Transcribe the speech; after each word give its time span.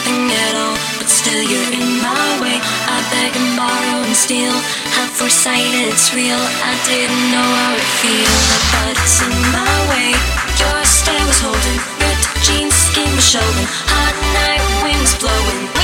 nothing 0.00 0.30
at 0.32 0.54
all, 0.56 0.76
but 0.98 1.08
still 1.08 1.42
you're 1.42 1.72
in 1.72 2.00
my 2.00 2.40
way. 2.40 2.56
I 2.88 2.98
beg 3.12 3.36
and 3.36 3.56
borrow 3.56 4.04
and 4.04 4.16
steal. 4.16 4.52
Have 4.96 5.10
foresight, 5.10 5.72
it's 5.88 6.14
real. 6.14 6.40
I 6.64 6.74
didn't 6.88 7.24
know 7.32 7.48
how 7.60 7.74
it 7.74 7.90
feel, 8.00 8.36
but 8.72 8.96
it's 8.96 9.20
in 9.22 9.34
my 9.52 9.76
way. 9.90 10.10
Your 10.60 10.84
stare 10.84 11.26
was 11.26 11.40
holding, 11.40 11.80
ripped 12.00 12.26
jeans, 12.44 12.74
skin 12.74 13.10
was 13.14 13.24
showing. 13.24 13.68
Hot 13.92 14.16
night 14.36 14.64
winds 14.82 15.14
blowing. 15.18 15.79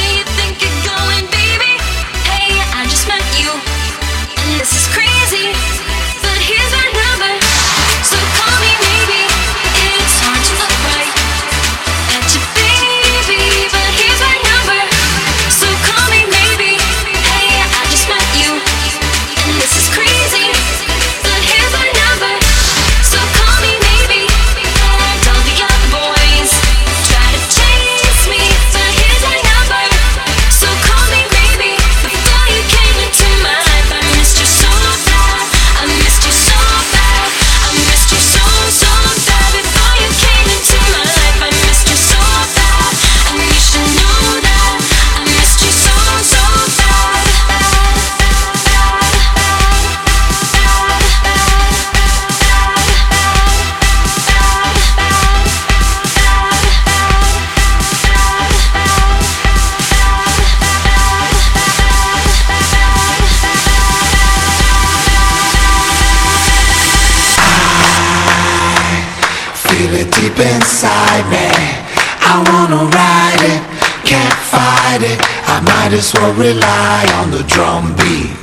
I 72.36 72.42
wanna 72.52 72.84
ride 72.92 73.44
it, 73.48 73.62
can't 74.04 74.38
fight 74.52 75.00
it. 75.00 75.16
I 75.48 75.56
might 75.64 75.96
as 75.96 76.12
well 76.12 76.34
rely 76.34 77.08
on 77.16 77.30
the 77.30 77.42
drum 77.48 77.96
beat. 77.96 78.36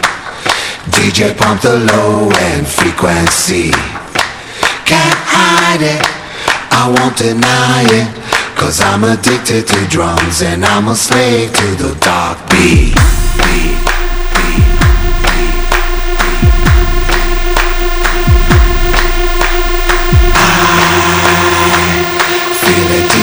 DJ 0.90 1.38
pump 1.38 1.62
the 1.62 1.78
low 1.94 2.32
end 2.50 2.66
frequency. 2.66 3.70
Can't 4.90 5.20
hide 5.30 5.86
it, 5.86 6.02
I 6.74 6.90
won't 6.90 7.18
deny 7.18 7.86
it. 8.02 8.10
Cause 8.58 8.82
I'm 8.82 9.04
addicted 9.04 9.68
to 9.68 9.88
drums 9.90 10.42
and 10.42 10.66
I'm 10.66 10.88
a 10.88 10.96
slave 10.96 11.54
to 11.54 11.68
the 11.76 11.96
dark 12.02 12.40
beat. 12.50 13.23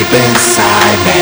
Deep 0.01 0.13
inside 0.17 0.97
me. 1.05 1.21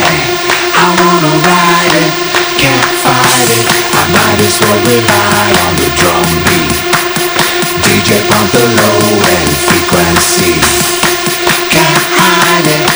I 0.71 0.87
wanna 0.95 1.35
ride 1.43 1.95
it, 1.99 2.15
can't 2.63 2.91
fight 3.03 3.51
it. 3.51 3.67
I 3.91 4.05
might 4.15 4.39
as 4.39 4.55
well 4.63 4.79
rely 4.87 5.47
on 5.67 5.75
the 5.83 5.89
drum 5.99 6.31
beat. 6.47 6.71
DJ 7.83 8.23
pump 8.31 8.47
the 8.55 8.63
low 8.79 9.03
end 9.35 9.51
frequency. 9.67 10.55
Can't 11.75 12.07
hide 12.23 12.69
it, 12.71 12.87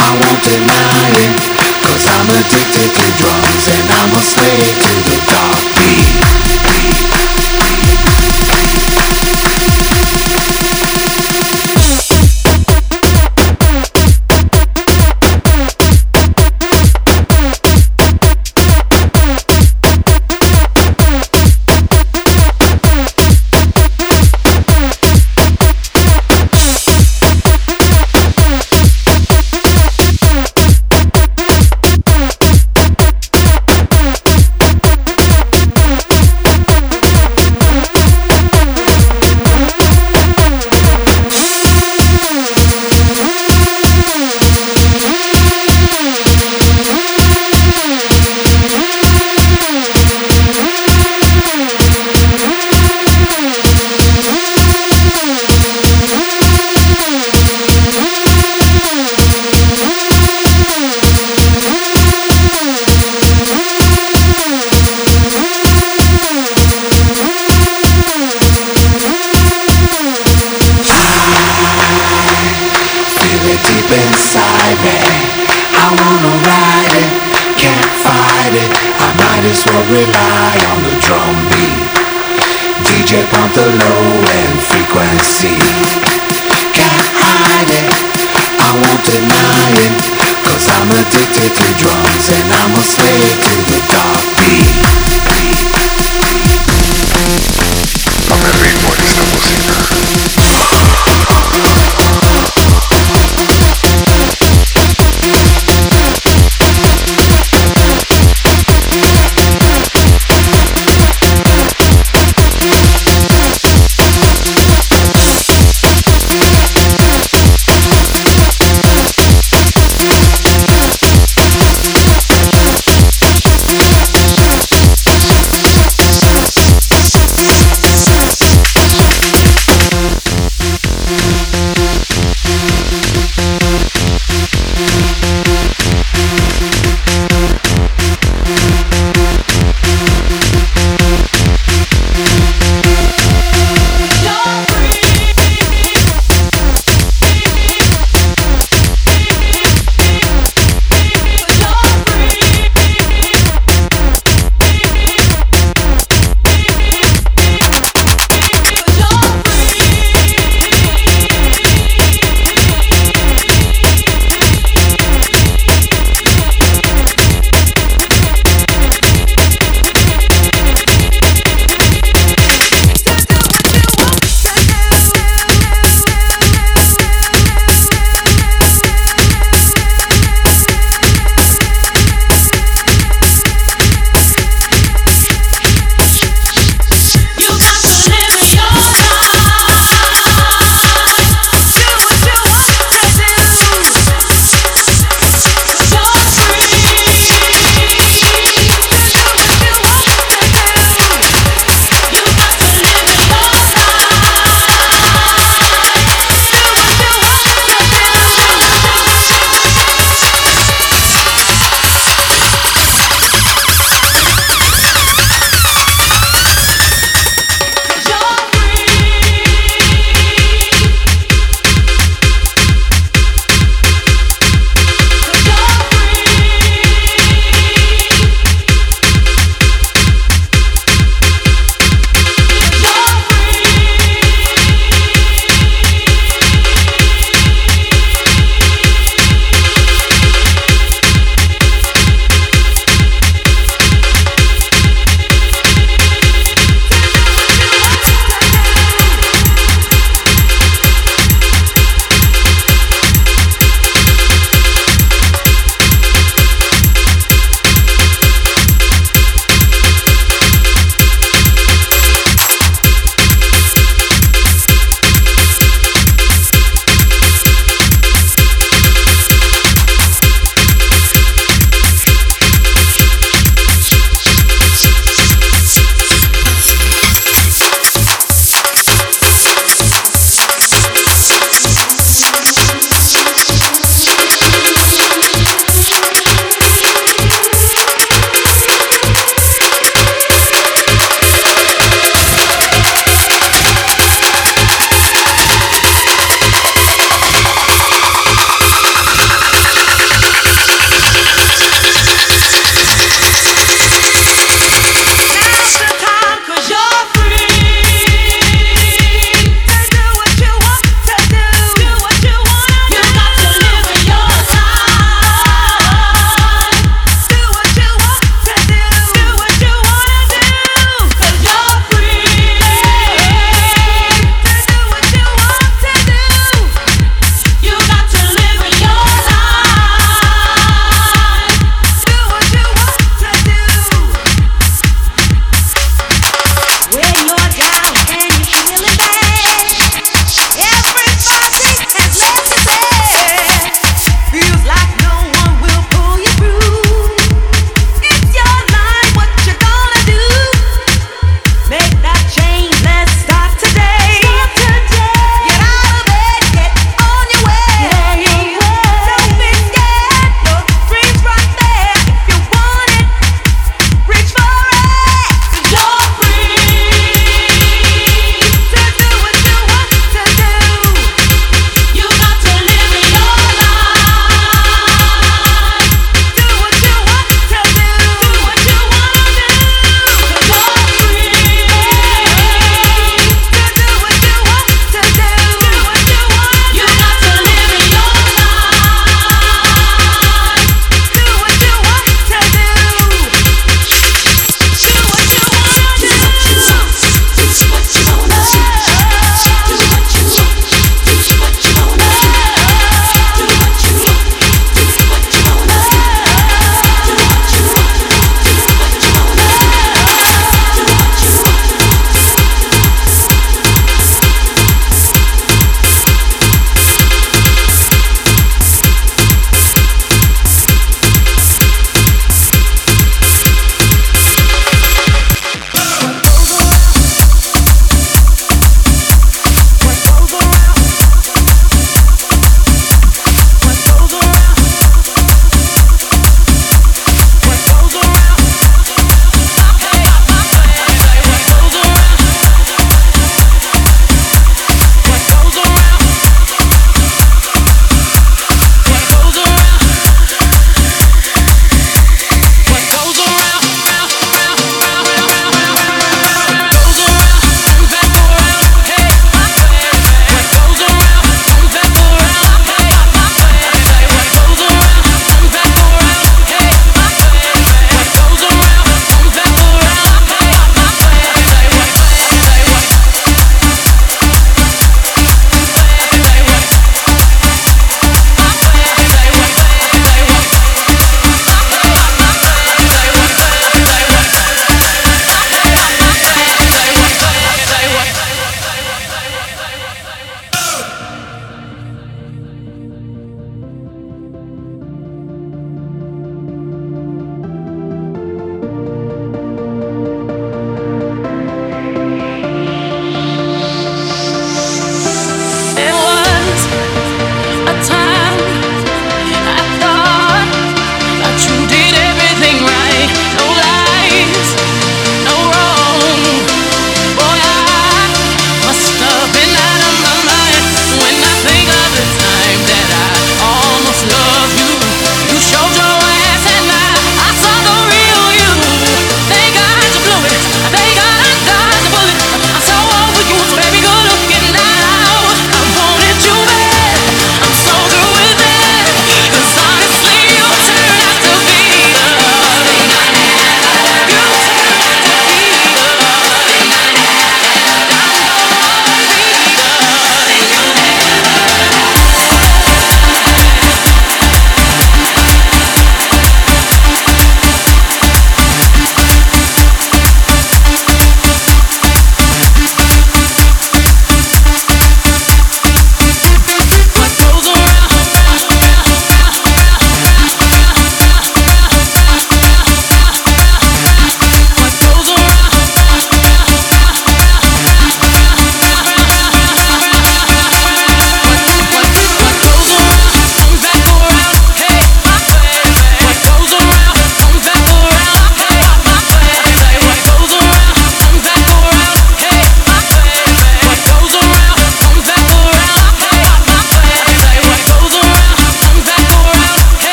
I 0.00 0.08
won't 0.16 0.40
deny 0.40 1.12
it. 1.20 1.36
Cause 1.84 2.04
I'm 2.08 2.28
addicted 2.40 2.88
to 2.88 3.06
drums 3.20 3.64
and 3.76 3.88
I'm 3.92 4.12
a 4.16 4.22
slave 4.24 4.72
to 4.72 4.92
the 5.04 5.18
dark 5.28 5.60
beat. 5.76 6.59